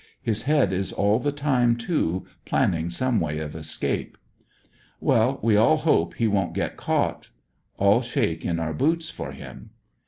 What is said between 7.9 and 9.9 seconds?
shake in our boots for him.